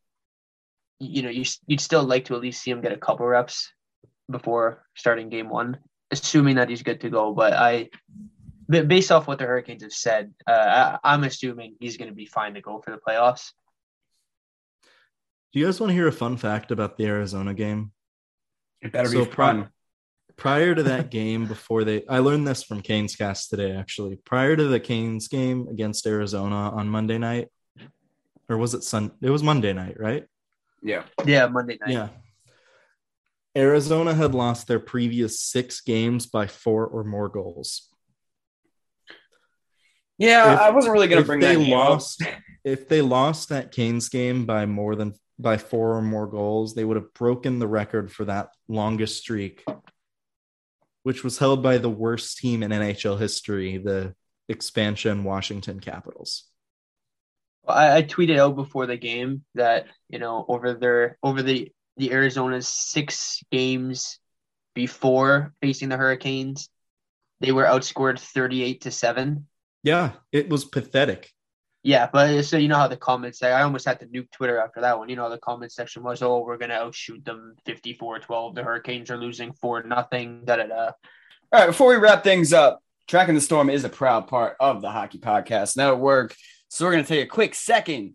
[1.00, 3.72] you know, you you'd still like to at least see him get a couple reps
[4.30, 5.78] before starting game one,
[6.12, 7.32] assuming that he's good to go.
[7.34, 7.88] But I,
[8.68, 12.26] based off what the Hurricanes have said, uh, I, I'm assuming he's going to be
[12.26, 13.50] fine to go for the playoffs.
[15.52, 17.92] Do you guys want to hear a fun fact about the Arizona game?
[18.80, 19.68] It better So be pri- fun.
[20.36, 24.56] prior to that game before they i learned this from canes cast today actually prior
[24.56, 27.48] to the canes game against arizona on monday night
[28.48, 30.24] or was it sun it was monday night right?
[30.84, 31.04] Yeah.
[31.24, 31.90] Yeah, Monday night.
[31.92, 32.08] yeah.
[33.56, 37.88] Arizona had lost their previous six games by four or more goals.
[40.18, 42.22] Yeah, If- I wasn't really going to if bring they that lost
[42.64, 46.84] if they lost that canes game by more than by four or more goals they
[46.84, 49.64] would have broken the record for that longest streak
[51.02, 54.14] which was held by the worst team in nhl history the
[54.48, 56.44] expansion washington capitals
[57.66, 62.12] I, I tweeted out before the game that you know over their over the the
[62.12, 64.18] Arizona's six games
[64.74, 66.68] before facing the Hurricanes,
[67.40, 69.46] they were outscored thirty eight to seven.
[69.82, 71.30] yeah it was pathetic
[71.84, 74.58] Yeah, but so you know how the comments say I almost had to nuke Twitter
[74.58, 75.08] after that one.
[75.08, 78.54] You know the comment section was, "Oh, we're gonna outshoot them 54-12.
[78.54, 80.84] The Hurricanes are losing four nothing." Da da da.
[81.52, 84.80] All right, before we wrap things up, Tracking the Storm is a proud part of
[84.80, 86.34] the Hockey Podcast Network.
[86.74, 88.14] So we're going to take a quick second,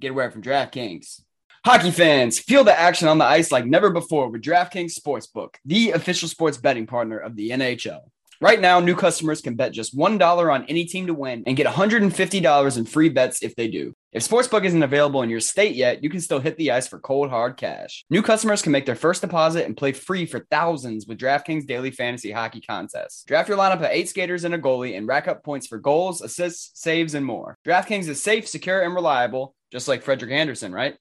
[0.00, 1.20] get away from DraftKings.
[1.62, 5.90] Hockey fans, feel the action on the ice like never before with DraftKings Sportsbook, the
[5.90, 8.00] official sports betting partner of the NHL.
[8.40, 11.66] Right now, new customers can bet just $1 on any team to win and get
[11.66, 13.94] $150 in free bets if they do.
[14.12, 17.00] If Sportsbook isn't available in your state yet, you can still hit the ice for
[17.00, 18.04] cold hard cash.
[18.10, 21.90] New customers can make their first deposit and play free for thousands with DraftKings Daily
[21.90, 23.24] Fantasy Hockey Contests.
[23.24, 26.22] Draft your lineup of eight skaters and a goalie and rack up points for goals,
[26.22, 27.58] assists, saves, and more.
[27.66, 30.94] DraftKings is safe, secure, and reliable, just like Frederik Andersen, right?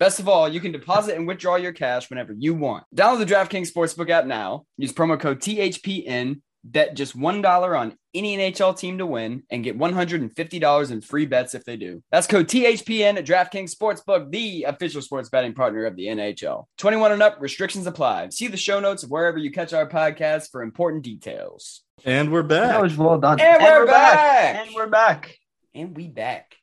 [0.00, 2.84] Best of all, you can deposit and withdraw your cash whenever you want.
[2.96, 4.64] Download the DraftKings Sportsbook app now.
[4.76, 6.40] Use promo code THPN.
[6.62, 11.54] Bet just $1 on any NHL team to win and get $150 in free bets
[11.54, 12.02] if they do.
[12.10, 16.66] That's code THPN at DraftKings Sportsbook, the official sports betting partner of the NHL.
[16.76, 18.28] 21 and up, restrictions apply.
[18.28, 21.82] See the show notes of wherever you catch our podcast for important details.
[22.04, 23.40] and we're back That was well done.
[23.40, 24.66] And we're back.
[24.66, 25.36] And we're back.
[25.74, 26.56] And we back.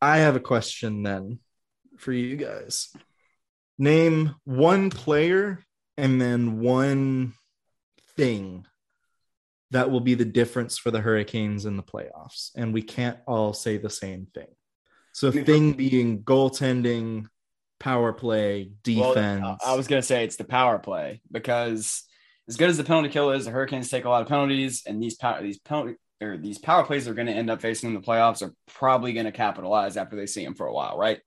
[0.00, 1.40] I have a question then
[1.98, 2.88] for you guys.
[3.78, 5.64] Name one player
[5.98, 7.34] and then one
[8.16, 8.66] thing
[9.76, 12.50] that will be the difference for the Hurricanes in the playoffs.
[12.56, 14.48] And we can't all say the same thing.
[15.12, 17.26] So, thing being goaltending,
[17.78, 19.42] power play, defense.
[19.42, 22.04] Well, I I was going to say it's the power play because
[22.48, 25.02] as good as the penalty kill is, the Hurricanes take a lot of penalties, and
[25.02, 27.94] these power these penalty or these power plays they're going to end up facing in
[27.94, 31.20] the playoffs are probably going to capitalize after they see them for a while, right?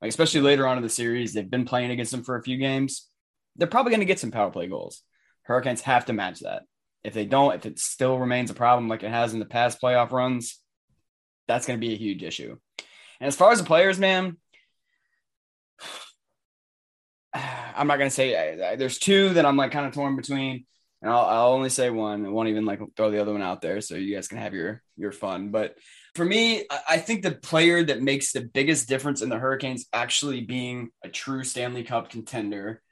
[0.00, 2.56] Like especially later on in the series, they've been playing against them for a few
[2.56, 3.08] games.
[3.56, 5.02] They're probably going to get some power play goals.
[5.42, 6.62] Hurricanes have to match that.
[7.06, 9.80] If they don't, if it still remains a problem like it has in the past
[9.80, 10.60] playoff runs,
[11.46, 12.56] that's going to be a huge issue.
[13.20, 14.36] And as far as the players, man,
[17.34, 20.66] I'm not gonna say I, I- there's two that I'm like kind of torn between,
[21.02, 22.24] and I'll, I'll only say one.
[22.24, 24.54] I won't even like throw the other one out there, so you guys can have
[24.54, 25.50] your your fun.
[25.50, 25.76] But
[26.14, 30.40] for me, I think the player that makes the biggest difference in the Hurricanes actually
[30.40, 32.82] being a true Stanley Cup contender,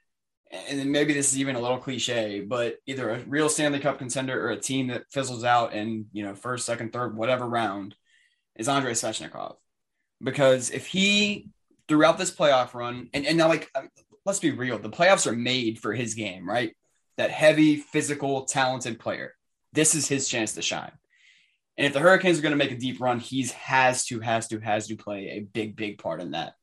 [0.51, 3.97] and then maybe this is even a little cliche, but either a real Stanley Cup
[3.97, 7.95] contender or a team that fizzles out in you know first, second, third, whatever round,
[8.55, 9.55] is Andrei Svechnikov,
[10.21, 11.49] because if he
[11.87, 13.89] throughout this playoff run, and and now like um,
[14.25, 16.75] let's be real, the playoffs are made for his game, right?
[17.17, 19.33] That heavy, physical, talented player.
[19.73, 20.91] This is his chance to shine.
[21.77, 24.47] And if the Hurricanes are going to make a deep run, he's has to, has
[24.47, 26.55] to, has to play a big, big part in that.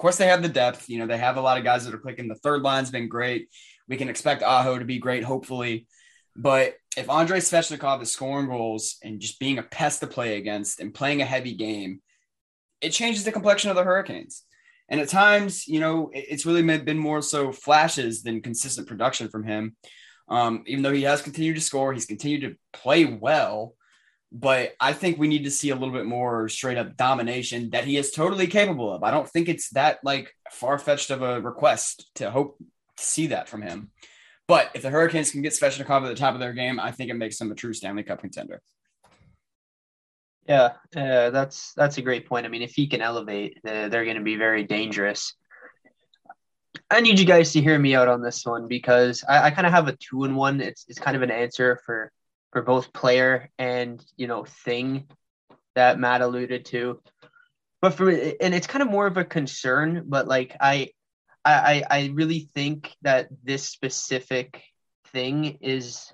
[0.00, 0.88] Course, they have the depth.
[0.88, 2.26] You know, they have a lot of guys that are clicking.
[2.26, 3.50] The third line's been great.
[3.86, 5.86] We can expect Aho to be great, hopefully.
[6.34, 10.80] But if Andrei Svechnikov is scoring goals and just being a pest to play against
[10.80, 12.00] and playing a heavy game,
[12.80, 14.44] it changes the complexion of the Hurricanes.
[14.88, 19.44] And at times, you know, it's really been more so flashes than consistent production from
[19.44, 19.76] him.
[20.28, 23.74] Um, even though he has continued to score, he's continued to play well.
[24.32, 27.84] But I think we need to see a little bit more straight up domination that
[27.84, 29.02] he is totally capable of.
[29.02, 32.56] I don't think it's that like far fetched of a request to hope
[32.96, 33.90] to see that from him.
[34.46, 37.10] But if the Hurricanes can get Svechnikov at the top of their game, I think
[37.10, 38.62] it makes them a true Stanley Cup contender.
[40.48, 42.46] Yeah, uh, that's that's a great point.
[42.46, 45.34] I mean, if he can elevate, uh, they're going to be very dangerous.
[46.90, 49.66] I need you guys to hear me out on this one because I, I kind
[49.66, 50.60] of have a two in one.
[50.60, 52.10] It's it's kind of an answer for
[52.52, 55.06] for both player and you know thing
[55.74, 57.00] that Matt alluded to.
[57.80, 60.90] But for and it's kind of more of a concern, but like I
[61.44, 64.62] I I really think that this specific
[65.12, 66.12] thing is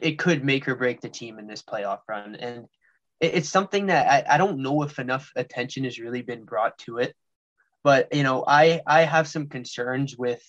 [0.00, 2.34] it could make or break the team in this playoff run.
[2.36, 2.66] And
[3.20, 6.78] it, it's something that I, I don't know if enough attention has really been brought
[6.78, 7.14] to it.
[7.82, 10.42] But you know, I I have some concerns with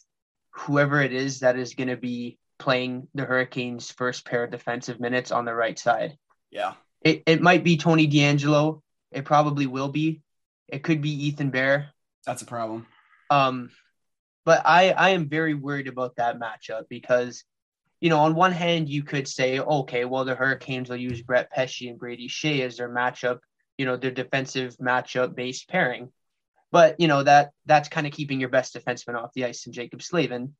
[0.51, 4.99] whoever it is that is going to be playing the Hurricanes' first pair of defensive
[4.99, 6.17] minutes on the right side.
[6.51, 6.73] Yeah.
[7.01, 8.81] It it might be Tony DeAngelo.
[9.11, 10.21] It probably will be.
[10.67, 11.89] It could be Ethan Bear.
[12.25, 12.85] That's a problem.
[13.29, 13.71] Um,
[14.45, 17.43] but I I am very worried about that matchup because,
[17.99, 21.51] you know, on one hand you could say, okay, well the Hurricanes will use Brett
[21.51, 23.39] Pesce and Brady Skjei as their matchup,
[23.77, 26.11] you know, their defensive matchup based pairing.
[26.71, 29.73] But you know that that's kind of keeping your best defenseman off the ice in
[29.73, 30.55] Jaccob Slavin,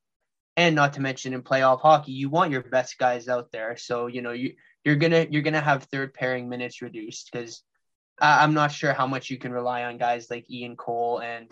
[0.57, 3.77] and not to mention in playoff hockey, you want your best guys out there.
[3.77, 7.63] So you know you you're gonna you're gonna have third pairing minutes reduced because
[8.19, 11.51] I'm not sure how much you can rely on guys like Ian Cole and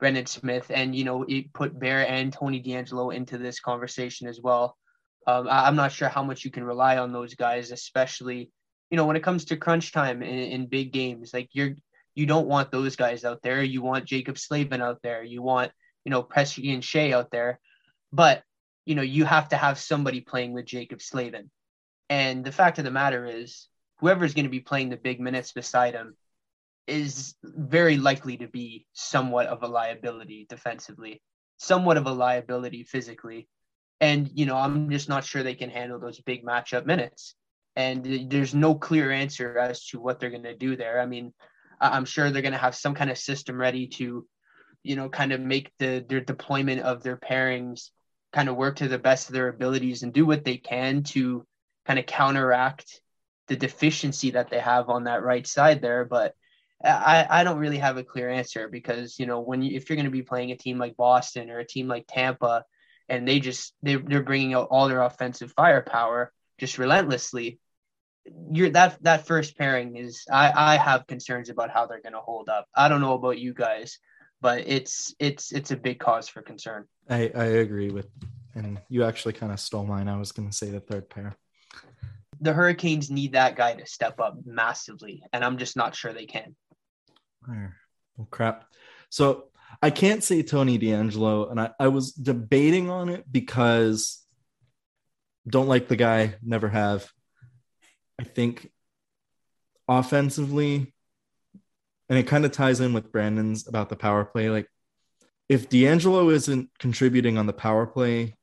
[0.00, 4.40] Brendan Smith, and you know it put Bear and Tony DeAngelo into this conversation as
[4.40, 4.76] well.
[5.26, 8.50] Um, I'm not sure how much you can rely on those guys, especially
[8.90, 11.32] you know when it comes to crunch time in, in big games.
[11.32, 11.74] Like you're
[12.18, 13.62] you don't want those guys out there.
[13.62, 15.22] You want Jaccob Slavin out there.
[15.22, 15.70] You want,
[16.04, 17.60] you know, and Skjei out there.
[18.12, 18.42] But,
[18.84, 21.50] you know, you have to have somebody playing with Jaccob Slavin.
[22.08, 25.52] And the fact of the matter is, whoever's going to be playing the big minutes
[25.52, 26.16] beside him
[26.86, 31.20] is very likely to be somewhat of a liability defensively,
[31.58, 33.46] somewhat of a liability physically.
[34.00, 37.34] And, you know, I'm just not sure they can handle those big matchup minutes.
[37.76, 41.00] And there's no clear answer as to what they're going to do there.
[41.00, 41.34] I mean,
[41.80, 44.26] I'm sure they're going to have some kind of system ready to,
[44.82, 47.90] you know, kind of make the their deployment of their pairings
[48.38, 51.44] kind of work to the best of their abilities and do what they can to
[51.86, 53.00] kind of counteract
[53.48, 56.04] the deficiency that they have on that right side there.
[56.04, 56.36] But
[56.84, 59.96] I, I don't really have a clear answer because you know when you, if you're
[59.96, 62.64] going to be playing a team like Boston or a team like Tampa,
[63.08, 67.58] and they just they they're bringing out all their offensive firepower just relentlessly,
[68.52, 72.20] you're that that first pairing is I I have concerns about how they're going to
[72.20, 72.68] hold up.
[72.72, 73.98] I don't know about you guys,
[74.40, 76.84] but it's it's it's a big cause for concern.
[77.08, 78.08] I I agree with,
[78.54, 80.08] and you actually kind of stole mine.
[80.08, 81.36] I was going to say the third pair.
[82.40, 86.26] The Hurricanes need that guy to step up massively, and I'm just not sure they
[86.26, 86.54] can.
[87.46, 88.64] Well, crap.
[89.10, 89.48] So
[89.82, 94.24] I can't say Tony DeAngelo, and I, I was debating on it because
[95.48, 97.10] don't like the guy, never have.
[98.20, 98.70] I think
[99.88, 100.94] offensively,
[102.08, 104.50] and it kind of ties in with Brandon's about the power play.
[104.50, 104.68] Like,
[105.48, 108.34] if DeAngelo isn't contributing on the power play,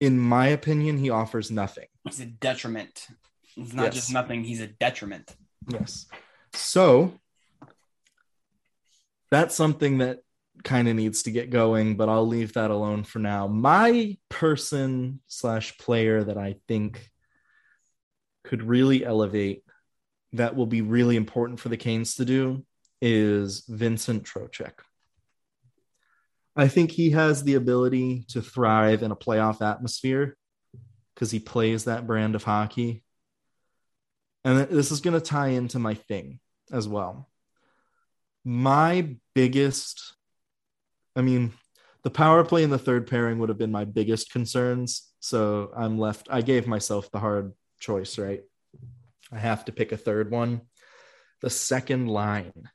[0.00, 1.86] in my opinion, he offers nothing.
[2.04, 3.06] He's a detriment.
[3.56, 3.94] It's not Yes.
[3.94, 5.34] just nothing, he's a detriment.
[5.68, 6.06] Yes.
[6.52, 7.18] So
[9.30, 10.20] that's something that
[10.64, 13.46] kind of needs to get going, but I'll leave that alone for now.
[13.46, 17.08] My person slash player that I think
[18.44, 19.64] could really elevate
[20.32, 22.64] that will be really important for the Canes to do
[23.00, 24.72] is Vincent Trocheck.
[26.56, 30.36] I think he has the ability to thrive in a playoff atmosphere
[31.14, 33.04] because he plays that brand of hockey.
[34.44, 36.40] And this is going to tie into my thing
[36.72, 37.28] as well.
[38.44, 40.14] My biggest,
[41.14, 41.52] I mean,
[42.02, 45.06] the power play in the third pairing would have been my biggest concerns.
[45.20, 48.42] So I'm left, I gave myself the hard choice, right?
[49.30, 50.62] I have to pick a third one.
[51.42, 52.70] The second line.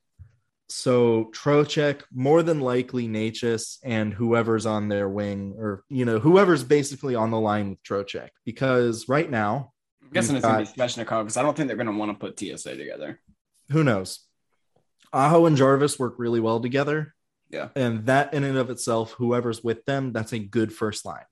[0.67, 6.63] So Trocheck, more than likely Necas and whoever's on their wing, or you know, whoever's
[6.63, 8.29] basically on the line with Trocheck.
[8.45, 11.77] Because right now, I'm guessing it's going to be Svechnikov because I don't think they're
[11.77, 13.19] going to want to put TSA together.
[13.71, 14.21] who knows?
[15.13, 17.13] Aho and Jarvis work really well together.
[17.51, 17.69] Yeah.
[17.75, 21.23] And that in and of itself, whoever's with them, that's a good first line.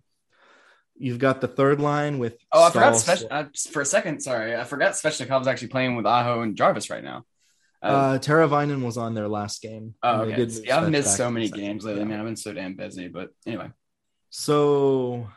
[0.95, 4.21] You've got the third line with Oh, I forgot Staal- Svech- uh, for a second.
[4.21, 7.25] Sorry, I forgot Svechnikov's actually playing with Aho and Jarvis right now.
[7.83, 9.95] Uh, Uh, Teravainen was on their last game.
[10.03, 10.45] oh, okay.
[10.63, 12.07] Yeah, I've missed so many games lately, Yeah.
[12.07, 12.19] man.
[12.19, 13.07] I've been so damn busy.
[13.09, 13.71] But anyway,
[14.29, 15.29] So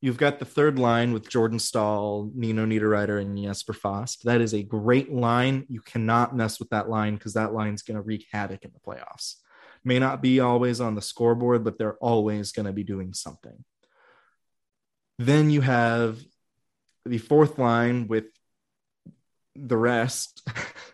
[0.00, 4.24] you've got the third line with Jordan Staal, Nino Niederreiter, and Jesper Fast.
[4.24, 5.66] That is a great line.
[5.68, 8.80] You cannot mess with that line because that line's going to wreak havoc in the
[8.80, 9.36] playoffs.
[9.84, 13.64] May not be always on the scoreboard, but they're always going to be doing something.
[15.18, 16.18] Then you have
[17.04, 18.24] the fourth line with
[19.54, 20.42] the rest.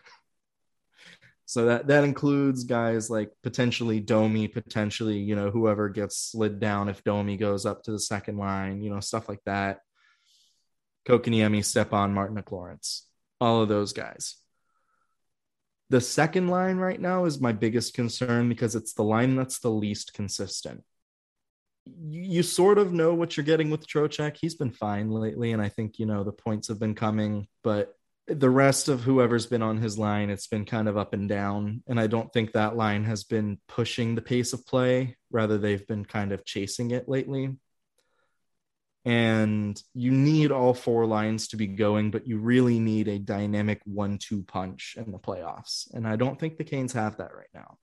[1.51, 6.87] so that that includes guys like potentially Domi, potentially you know whoever gets slid down
[6.87, 9.79] if Domi goes up to the second line, you know stuff like that.
[11.05, 13.05] Kotkaniemi, Stepan, Martin Lawrence,
[13.41, 14.37] all of those guys.
[15.89, 19.71] The second line right now is my biggest concern because it's the line that's the
[19.71, 20.85] least consistent.
[21.85, 24.37] You, you sort of know what you're getting with Trocheck.
[24.39, 27.93] He's been fine lately, and I think you know the points have been coming, but
[28.27, 31.83] the rest of whoever's been on his line, it's been kind of up and down.
[31.87, 35.17] And I don't think that line has been pushing the pace of play.
[35.31, 37.57] Rather, they've been kind of chasing it lately.
[39.03, 43.81] And you need all four lines to be going, but you really need a dynamic
[43.85, 45.91] one two punch in the playoffs.
[45.93, 47.77] And I don't think the Canes have that right now.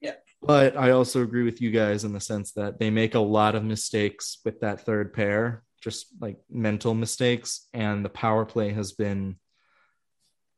[0.00, 0.14] Yeah.
[0.40, 3.54] But I also agree with you guys in the sense that they make a lot
[3.54, 7.68] of mistakes with that third pair just like mental mistakes.
[7.74, 9.36] And the power play has been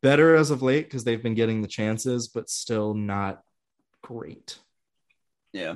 [0.01, 3.41] better as of late because they've been getting the chances, but still not
[4.01, 4.57] great.
[5.51, 5.75] Yeah.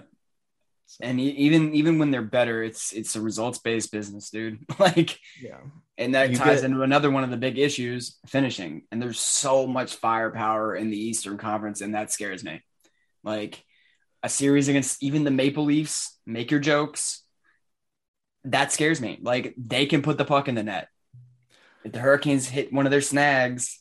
[1.02, 4.60] And even even when they're better, it's it's a results based business, dude.
[4.80, 5.60] like, yeah,
[5.97, 8.84] and that You ties get- into another one of the big issues: finishing.
[8.91, 12.62] And there's so much firepower in the Eastern Conference, and that scares me.
[13.24, 13.64] Like
[14.22, 17.24] a series against even the Maple Leafs, make your jokes.
[18.45, 19.19] That scares me.
[19.21, 20.87] Like they can put the puck in the net.
[21.83, 23.79] If the Hurricanes hit one of their snags,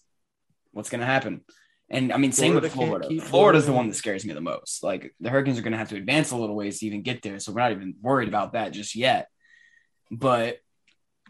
[0.72, 1.42] what's going to happen?
[1.88, 3.20] And I mean, same with Florida Florida.
[3.26, 4.82] Florida's the one that scares me the most.
[4.82, 7.22] Like the Hurricanes are going to have to advance a little ways to even get
[7.22, 9.28] there, so we're not even worried about that just yet.
[10.10, 10.58] But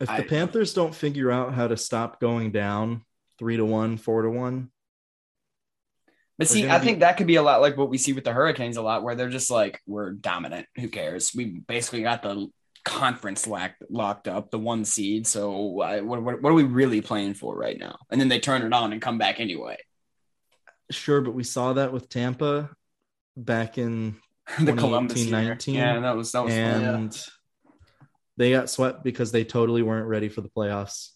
[0.00, 3.02] If the I- Panthers don't figure out how to stop going down
[3.38, 4.70] three to one, four to one,
[6.38, 8.24] But see, I be- think that could be a lot like what we see with
[8.24, 10.66] the Hurricanes a lot, where they're just like, we're dominant.
[10.76, 11.32] Who cares?
[11.34, 12.48] We basically got the
[12.84, 15.26] conference locked locked up, the one seed.
[15.26, 17.96] So I, what, what, what are we really playing for right now?
[18.10, 19.78] And then they turn it on and come back anyway.
[20.90, 22.70] sure, but we saw that with Tampa
[23.36, 24.16] back in
[24.60, 25.56] the Columbus year.
[25.56, 25.74] 2019.
[25.74, 26.62] Yeah, that was that was fun.
[26.62, 27.26] and
[28.36, 31.10] they got swept because they totally weren't ready for the playoffs.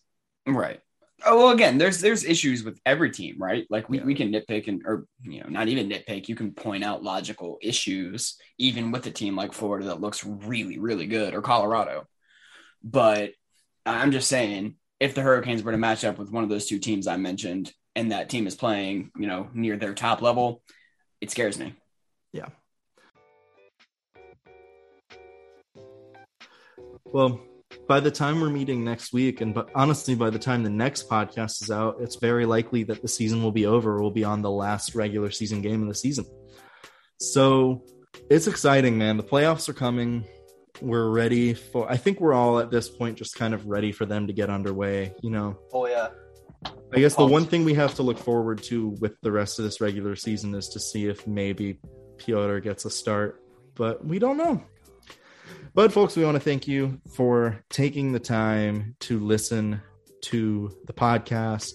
[0.46, 0.80] Right.
[1.24, 3.66] Oh well, again, there's there's issues with every team, right?
[3.70, 4.04] Like we, Yeah.
[4.04, 6.28] we can nitpick and or you know not even nitpick.
[6.28, 10.78] You can point out logical issues even with a team like Florida that looks really
[10.78, 12.06] really good or Colorado.
[12.82, 13.30] But
[13.86, 16.78] I'm just saying, if the Hurricanes were to match up with one of those two
[16.78, 20.62] teams I mentioned, and that team is playing, you know, near their top level,
[21.20, 21.74] it scares me.
[22.32, 22.48] Yeah.
[27.04, 27.40] Well,
[27.87, 31.09] by the time we're meeting next week, and but honestly, by the time the next
[31.09, 34.01] podcast is out, it's very likely that the season will be over.
[34.01, 36.24] We'll be on the last regular season game of the season.
[37.18, 37.85] So
[38.30, 39.16] it's exciting, man.
[39.16, 40.24] The playoffs are coming.
[40.80, 44.07] We're ready for, I think we're all at this point just kind of ready for
[44.07, 45.14] them to get underway.
[45.22, 46.09] You know, Oh yeah.
[46.93, 49.64] I guess the one thing we have to look forward to with the rest of
[49.64, 51.78] this regular season is to see if maybe
[52.18, 53.43] Pyotr gets a start,
[53.74, 54.62] but we don't know.
[55.75, 59.83] But folks, we want to thank you for taking the time to listen
[60.22, 61.72] to the podcast.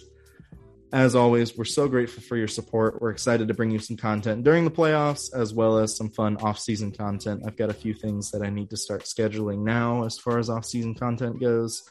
[0.94, 3.02] As always, we're so grateful for your support.
[3.02, 6.38] We're excited to bring you some content during the playoffs as well as some fun
[6.38, 7.44] off-season content.
[7.46, 10.50] I've got a few things that I need to start scheduling now as far as
[10.50, 11.84] off-season content goes.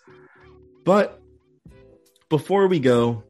[0.85, 1.21] But
[2.31, 3.23] before we go,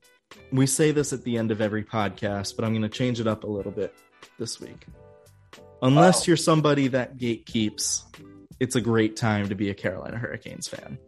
[0.53, 3.26] we say this at the end of every podcast, but I'm going to change it
[3.26, 3.93] up a little bit
[4.39, 4.87] this week.
[5.83, 6.24] Unless Wow.
[6.29, 8.05] you're somebody that gatekeeps,
[8.61, 10.98] it's a great time to be a Carolina Hurricanes fan.